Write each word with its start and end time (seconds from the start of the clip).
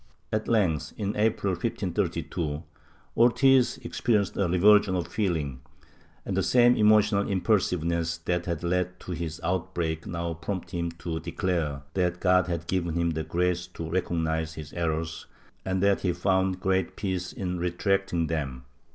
At 0.33 0.47
length, 0.47 0.93
in 0.97 1.15
April 1.15 1.51
1532, 1.53 2.63
Ortiz 3.15 3.77
experienced 3.83 4.35
a 4.35 4.47
revulsion 4.47 4.95
of 4.95 5.05
feeling, 5.07 5.59
and 6.25 6.35
the 6.35 6.41
same 6.41 6.75
emotional 6.75 7.29
impulsiveness 7.29 8.17
that 8.17 8.47
had 8.47 8.63
led 8.63 8.99
to 9.01 9.11
his 9.11 9.39
outbreak 9.43 10.07
now 10.07 10.33
prompted 10.33 10.75
him 10.77 10.91
to 10.93 11.19
declare 11.19 11.83
that 11.93 12.19
God 12.19 12.47
had 12.47 12.65
given 12.65 12.95
him 12.95 13.11
the 13.11 13.23
grace 13.23 13.67
to 13.75 13.87
recognize 13.91 14.55
his 14.55 14.73
errors 14.73 15.27
and 15.63 15.83
that 15.83 16.01
he 16.01 16.13
found 16.13 16.59
great 16.59 16.95
peace 16.95 17.31
in 17.31 17.59
retracting 17.59 18.25
them. 18.25 18.63